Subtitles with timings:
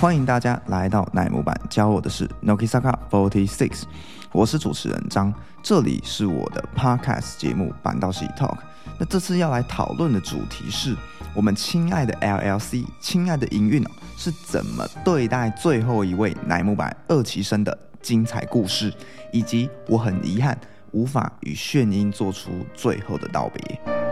[0.00, 3.82] 欢迎大家来到乃木坂，教我的是 Nokisaka Forty Six，
[4.30, 8.58] 我是主持人张，这里是我的 Podcast 节目板道喜 Talk。
[8.96, 10.96] 那这次要来讨论的主题是
[11.34, 18.94] 我们亲爱的 LLC，亲爱的营运哦，是怎么对待最后一位乃木坂二期生的精彩故事，
[19.32, 20.56] 以及我很遗憾
[20.92, 24.07] 无法与炫音做出最后的道别。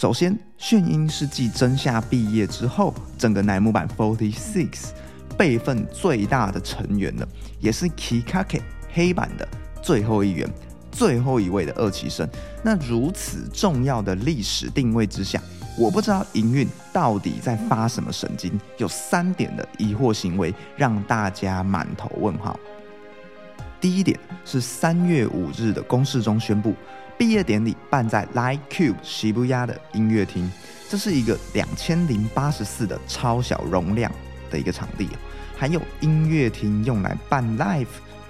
[0.00, 4.92] 首先，炫音是继真夏毕业之后，整个乃木坂 Forty Six
[5.36, 9.46] 辈分最大的成员了，也是 Kikake 黑板的
[9.82, 10.48] 最后一员，
[10.90, 12.26] 最后一位的二期生。
[12.62, 15.38] 那如此重要的历史定位之下，
[15.76, 22.58] 我不知道营运到底在发什么神经，有三点的疑惑行为让大家满头问号。
[23.78, 26.74] 第一点是三月五日的公示中宣布。
[27.20, 30.50] 毕业典礼办在 Light Cube 西布亚的音乐厅，
[30.88, 34.10] 这是一个两千零八十四的超小容量
[34.50, 35.06] 的一个场地，
[35.54, 37.84] 还有音乐厅用来办 live，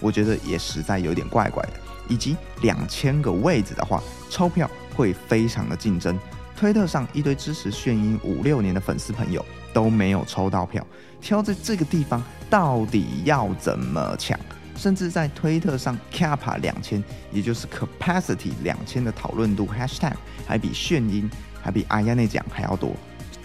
[0.00, 1.72] 我觉得也实在有点怪怪的。
[2.10, 6.20] 以及两千个位子的话，抽票会非常的竞争。
[6.54, 10.86] 推特上一堆支持炫音五六年的粉丝朋友都没有抽到票，
[11.22, 14.38] 挑在这个地方到底要怎么抢？
[14.76, 20.14] 甚至在推特上，Kappa 两千，也就是 Capacity 两千的讨论度 Hashtag
[20.46, 21.30] 还比炫音，
[21.62, 22.94] 还比阿亚内奖还要多。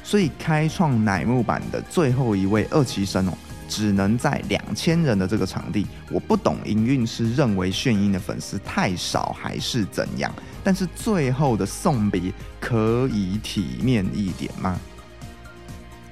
[0.04, 3.34] 所以开创乃木坂的最后一位二期生哦，
[3.68, 5.86] 只能在两千人的这个场地。
[6.10, 10.34] 我不懂营运是认为炫音的粉丝太少还是怎样，
[10.64, 14.80] 但是最后的送别可以体面一点吗？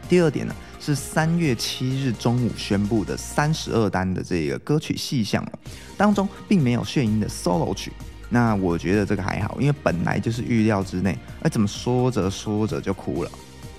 [0.08, 0.56] 第二点呢？
[0.88, 5.46] 是三月七日中午宣布的三十二单的这个歌曲细项
[5.98, 7.92] 当中并没有炫音的 solo 曲。
[8.30, 11.18] 那我觉得这个还好，因为本来就是预料之内。
[11.42, 13.30] 哎，怎么说着说着就哭了？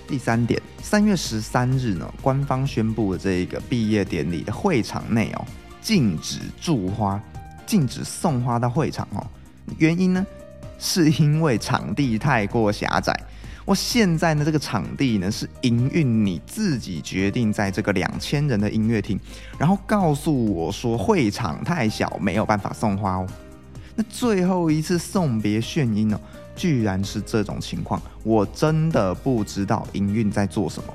[0.07, 5.43] 第三点，三月十三日呢，官方宣布的这个毕业典礼的会场内哦，
[5.81, 7.19] 禁止祝花，
[7.65, 9.25] 禁止送花到会场哦。
[9.79, 10.23] 原因呢，
[10.77, 13.19] 是因为场地太过狭窄。
[13.69, 19.19] 我现在呢，这个场地呢是营运你自己决定，在这个两千人的音乐厅，
[19.59, 23.27] 然后告诉我说会场太小，没有办法送花哦。
[23.93, 26.19] 那最后一次送别炫音哦，
[26.55, 30.91] 居然是这种情况，我真的不知道营运在做什么。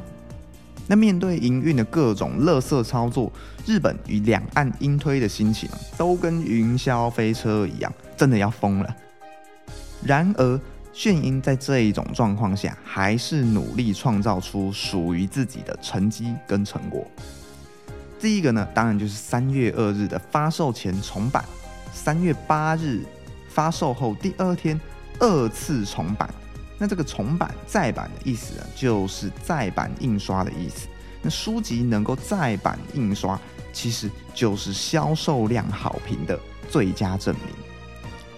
[0.88, 3.30] 那面对营运的各种乐色操作，
[3.64, 8.96] 日本与两岸音推的心情都跟云霄飞车一样，真的要疯了。
[10.02, 10.60] 然而。
[10.94, 17.04] 炫音在这一种状况下，还是努力创造出属于自己的成绩跟成果。
[18.20, 21.44] 第一个呢，当然就是三月二日的发售前重版，
[21.92, 23.02] 三月八日
[23.48, 24.80] 发售后第二天
[25.18, 26.32] 二次重版。
[26.78, 30.86] 那这个重版再版的意思呢，就是再版印刷的意思。
[31.22, 33.38] 那书籍能够再版印刷，
[33.72, 36.38] 其实就是销售量好评的
[36.70, 37.63] 最佳证明。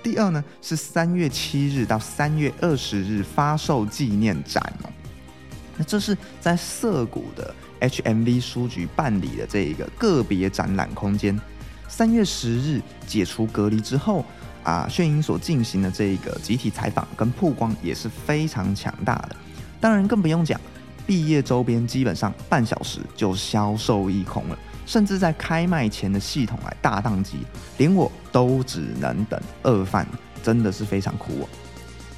[0.06, 4.90] 第二呢，是三月七日到三月二十日发售纪念展哦。
[5.76, 11.36] 那这是在涩谷的 HMV 书局办理的这一个个别展览空间。
[11.88, 14.24] 三月十日解除隔离之后
[14.62, 19.34] 啊，炫音所进行的这一个集体采访跟曝光也是非常强大的。
[19.80, 20.60] 当然更不用讲，
[21.04, 24.56] 毕业周边基本上半小时就销售一空了。
[24.86, 27.40] 甚至在开卖前的系统来大宕机，
[27.76, 30.06] 连我都只能等二饭，
[30.42, 31.48] 真的是非常苦哦。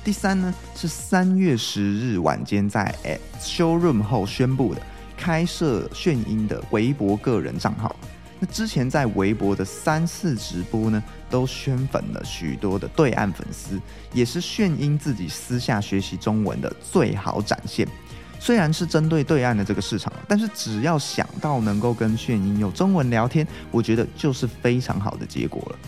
[0.05, 2.95] 第三呢，是三月十日晚间在
[3.41, 4.81] showroom 后宣布的
[5.17, 7.95] 开设炫音的微博个人账号。
[8.41, 13.81] 那之前在微博的三次直播呢，都圈粉了许多的对岸粉丝，
[14.12, 17.87] 也是炫音自己私下学习中文的最好展现。
[18.41, 25.78] 虽然是针对对岸的这个市场，但是只要想到能够跟炫音有中文聊天，我觉得就是非常好的结果了。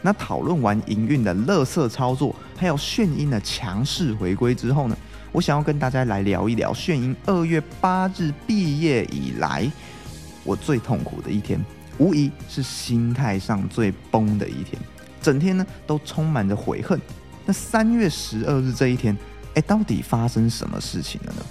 [0.00, 4.96] 那讨论完营运的乐色操作，还有炫音的强势回归之后呢，
[5.30, 9.70] 我想要跟大家来聊一聊炫音二月八日毕业以来
[10.44, 11.64] 我最痛苦的一天，
[11.98, 14.80] 无疑是心态上最崩的一天，
[15.20, 17.00] 整天呢都充满着悔恨。
[17.44, 19.16] 那三月十二日这一天，
[19.54, 21.42] 哎，到底发生什么事情了呢？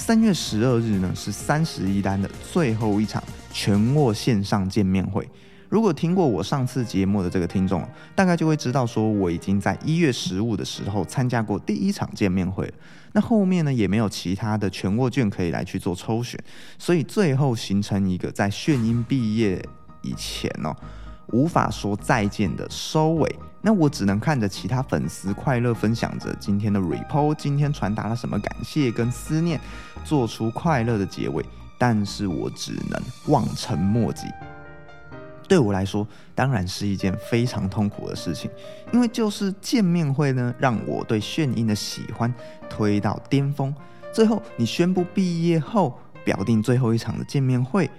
[0.00, 5.28] 三月十二日呢，是三十一单的最后一场全握线上见面会。
[5.68, 12.72] 如果听过我上次节目的这个听众，大概就会知道，说我已经在一月十五的时候参加过第一场见面会
[13.12, 16.42] 那后面呢，也没有其他的全握券可以来去做抽选，
[16.78, 19.62] 所以最后形成一个在炫音毕业
[20.00, 20.74] 以前哦，
[21.32, 23.38] 无法说再见的收尾。
[23.62, 29.60] 那我只能看着其他粉丝快乐分享着今天的 repo，今天传达了什么感谢跟思念，
[30.04, 31.44] 做出快乐的结尾。
[31.76, 34.26] 但是我只能望尘莫及。
[35.48, 38.50] 对我来说，当然是一件非常痛苦的事情，
[38.92, 42.32] 因为就是见面会呢，让我对炫音的喜欢
[42.68, 43.74] 推到巅峰。
[44.12, 47.90] 最后，你宣布毕业后，表定最后一场的见面会，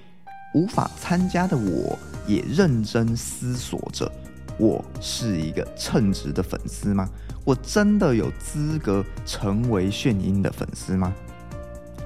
[0.54, 4.12] 无法参加的我，也认真思索着：
[4.58, 7.10] 我是一个称职的粉丝吗？
[7.46, 11.14] 我真的有资格成为炫音的粉丝吗？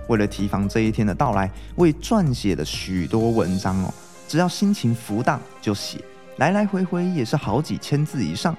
[0.08, 3.92] 为了提防这一天的到来，我也撰写了许多文章哦。
[4.28, 6.00] 只要心情浮荡就写，
[6.38, 8.56] 来来回回也是好几千字以上。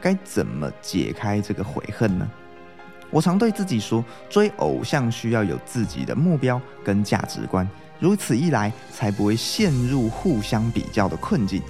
[0.00, 2.26] 该怎么解开这个悔恨呢？
[3.10, 11.62] 我常对自己说，追偶像需要有自己的目标跟价值观，如此一来才不会陷入互相比较的困境。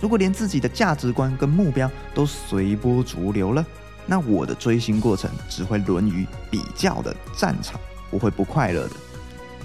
[0.00, 3.64] 如果连自己的价值观跟目标都随波逐流了，
[4.06, 7.78] 那我的追星过程只会沦于比较的战场。
[8.10, 8.96] 我会不快乐的，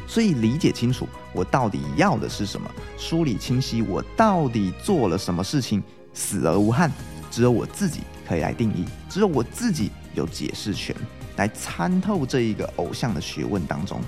[0.07, 5.81] 所以理解清楚我到底要的是什么，梳理清晰我到底做了什么事情，
[6.13, 6.91] 死而无憾，
[7.31, 10.95] 只有我自己可以来定义，只有我自己有解释权
[11.37, 13.99] 来参透这一个偶像的学问当中，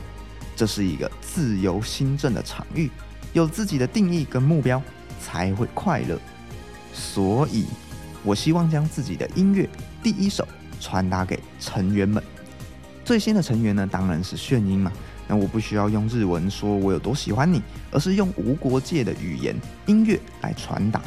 [0.58, 2.90] 这是一个自由新政的场域，
[3.32, 4.82] 有自己的定义跟目标
[5.22, 6.20] 才会快乐，
[6.92, 7.66] 所以
[8.24, 9.70] 我希望将自己的音乐
[10.02, 10.48] 第一首
[10.82, 12.22] 传达给成员们。
[13.06, 14.92] 最新的成员呢，当然是炫音嘛。
[15.28, 17.62] 那我不需要用日文说我有多喜欢你，
[17.92, 19.56] 而是用无国界的语言
[19.86, 21.02] 音乐来传达。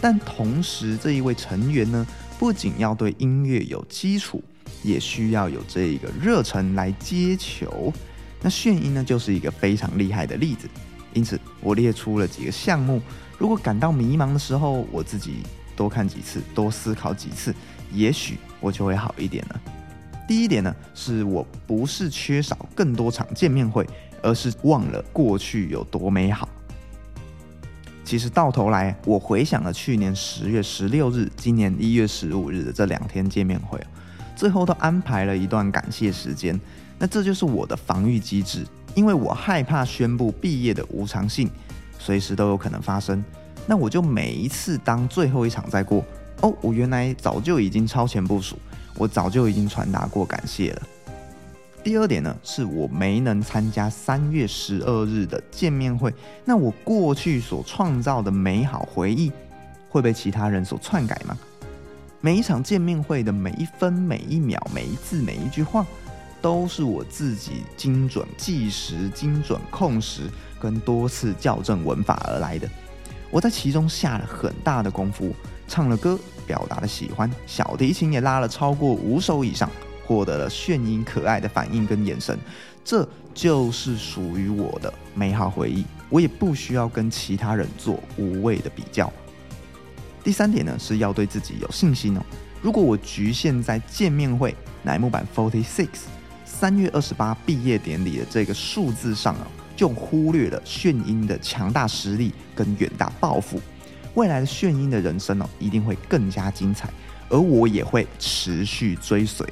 [0.00, 2.06] 但同时，这一位成员呢，
[2.38, 4.42] 不仅要对音乐有基础，
[4.82, 7.92] 也需要有这一个热忱来接球。
[8.44, 10.68] 那炫音呢，就是一个非常厉害的例子。
[11.14, 13.00] 因此，我列出了几个项目。
[13.38, 15.38] 如果感到迷茫的时候，我自己
[15.74, 17.54] 多看几次，多思考几次，
[17.90, 19.60] 也许我就会好一点了。
[20.28, 23.88] 第一点呢，是我不是缺少更多场见面会，
[24.22, 26.46] 而是忘了过去有多美好。
[28.04, 33.80] 其实到头来，我回想了去年十月十六日、今年一月十五日的这两天见面会，
[34.36, 36.60] 最后都安排了一段感谢时间。
[36.98, 41.50] 那这就是我的防御机制，因为我害怕宣布毕业的无常性，
[41.98, 43.24] 随时都有可能发生。
[43.66, 46.04] 那我就每一次当最后一场再过，
[46.42, 48.58] 哦，我原来早就已经超前部署。
[48.96, 50.82] 我早就已经传达过感谢了。
[51.82, 56.14] 第二点呢，是我没能参加三月十二日的见面会，
[56.44, 59.32] 那我过去所创造的美好回忆
[59.88, 61.36] 会被其他人所篡改吗？
[62.20, 65.84] 每一场见面会的每一分每一秒、每一字每一句话，
[66.44, 70.30] 都是我自己精准计时、精准控时
[70.60, 72.68] 跟多次校正文法而来的。
[73.30, 75.34] 我在其中下了很大的功夫，
[75.66, 76.18] 唱了歌。
[76.46, 79.70] 表达了喜欢，小提琴也拉了超过五首以上，
[80.04, 82.38] 获得了炫音可爱的反应跟眼神，
[82.84, 85.86] 这就是属于我的美好回忆。
[86.10, 89.10] 我也不需要跟其他人做无谓的比较。
[90.22, 92.20] 第三点呢，是要对自己有信心哦。
[92.60, 95.88] 如果我局限在见面会乃木坂 Forty Six
[96.44, 99.46] 三月二十八毕业典礼的这个数字上啊，
[99.76, 103.60] 就忽略了炫音的强大实力跟远大抱负。
[104.14, 106.88] 未来的炫音的人生哦，一定会更加精彩，
[107.28, 109.46] 而我也会持续追随。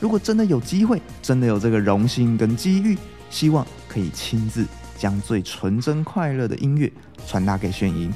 [0.00, 2.96] 如果真的有机会，真的有这个荣幸跟机遇，
[3.28, 4.64] 希望可以亲自
[4.96, 6.90] 将最纯真快乐的音乐
[7.26, 8.12] 传达给炫音。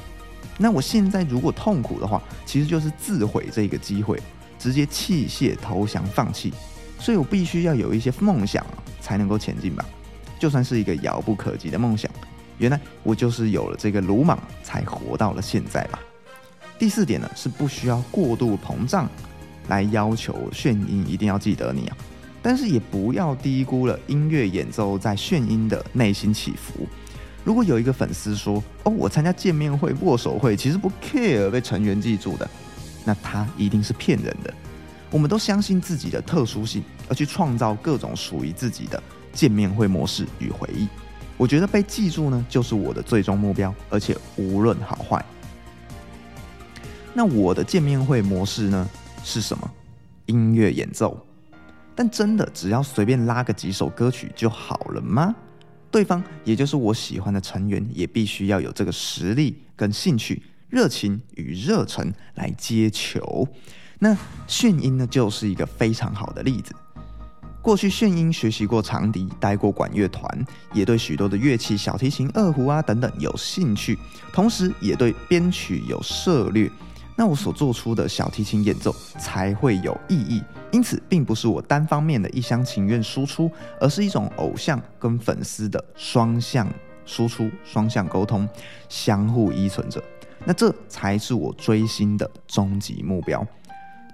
[0.56, 4.18] 那我现在如果痛苦的话，其实就是自毁这个机会，
[4.58, 6.52] 直接弃械投降放弃。
[7.00, 8.64] 所以我必须要有一些梦想，
[9.00, 9.84] 才能够前进吧。
[10.38, 12.10] 就算是一个遥不可及的梦想。
[12.58, 15.98] 原来我就是有了这个鲁莽，才活到了现在吧。
[16.78, 19.08] 第四点呢，是不需要过度膨胀
[19.68, 21.96] 来要求炫音一定要记得你啊，
[22.42, 26.86] 但是也不要低估了音乐演奏在炫音的内心起伏。
[27.44, 32.48] 如果有一个粉丝说：“哦，我参加见面会、握手会，其实不 care 被成员记住的”，
[33.04, 34.52] 那他一定是骗人的。
[35.10, 39.02] 我们都相信自己的特殊性，而去创造各种属于自己的
[39.32, 40.86] 见面会模式与回忆。
[41.36, 45.24] 我觉得被记住呢，就是我的最终目标，而且无论好坏。
[47.12, 48.88] 那我的见面会模式呢
[49.24, 49.70] 是什么？
[50.26, 51.26] 音乐演奏。
[51.96, 55.34] 但真的只要随便拉个几首歌曲就好了吗？
[55.90, 63.46] 对方，也就是我喜欢的成员，也必须要有这个实力跟兴趣、热情与热忱来接球。
[64.02, 64.16] 那
[64.46, 66.74] 炫音呢，就是一个非常好的例子。
[67.60, 70.26] 过去炫音学习过长笛，待过管乐团，
[70.72, 73.98] 也对许多的乐器，小提琴、二胡啊等等有兴趣，
[74.32, 76.70] 同时也对编曲有涉略。
[77.14, 80.42] 那我所做出的小提琴演奏才会有意义。
[80.72, 86.66] 因此，并不是我单方面的一厢情愿输出，而是一种偶像跟粉丝的双向
[87.04, 88.48] 输出、双向沟通，
[88.88, 90.02] 相互依存着。
[90.46, 93.46] 那这才是我追星的终极目标。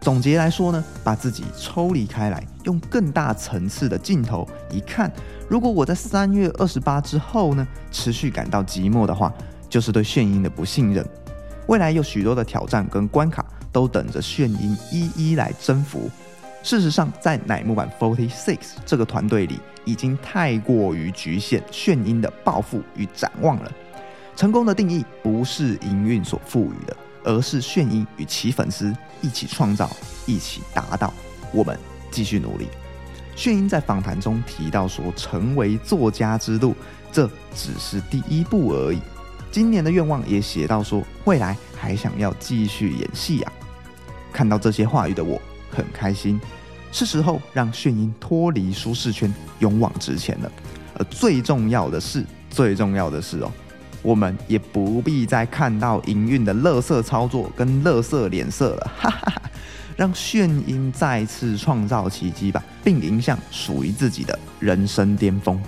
[0.01, 5.11] 总结来说呢，把自己抽离开来，用更大层次的镜头一看，
[5.49, 9.33] 如果我在三月二十八之后呢，持续感到寂寞的话，
[9.69, 11.05] 就是对炫音的不信任。
[11.67, 16.09] 未来有许多的挑战跟关卡，都等着炫音一一来征服。
[16.63, 23.73] 事实上，在乃木坂 Forty Six 这个团队里，已经太过于局限炫音的抱负与展望了。
[24.37, 26.97] 成功的定义不是营运所赋予的。
[27.27, 29.91] 而是炫音与其粉丝一起创造，
[30.25, 31.13] 一起达到。
[31.53, 31.79] 我们
[32.11, 32.69] 继续努力。
[33.35, 36.75] 炫音在访谈中提到说：“成为作家之路，
[37.13, 39.01] 这只是第一步而已。”
[39.51, 43.53] 今年的愿望也写到说：“未来还想要继续演戏呀。”
[44.33, 45.41] 看到这些话语的我
[45.71, 46.41] 很开心。
[46.93, 50.51] 是时候让炫音脱离舒适圈，勇往直前了。
[50.95, 53.53] 而最重要的是，最重要的是哦。
[54.07, 59.43] 我们也不必再看到营运的乐色操作跟乐色脸色了， 哈哈哈！
[59.97, 65.61] 让炫音再次创造奇迹吧，并迎向属于自己的人生巅峰。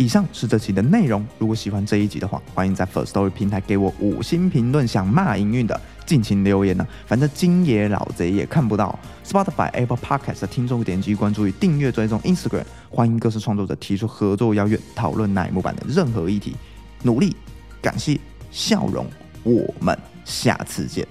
[0.00, 1.22] 以上是这期的内容。
[1.38, 4.88] 如果喜欢这一集的话，欢迎在 First Story 平台给我五星评论。
[4.88, 5.78] 想骂营运的。
[6.06, 8.98] 尽情留言呢，反正金爷老贼也看不到。
[9.26, 16.56] Spotify、Apple Podcast 的听众点击关注与订阅追踪 Instagram，欢迎各式创作者提出合作邀约，讨论乃木坂的任何议题。
[17.02, 17.36] 努力，
[17.82, 18.18] 感谢，
[18.50, 19.06] 笑容，
[19.42, 21.06] 我们下次见。